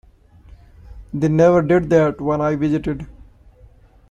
They 1.13 1.27
never 1.27 1.61
did 1.61 1.91
that 1.91 2.19
when 2.19 2.41
I 2.41 2.55
visited. 2.55 3.05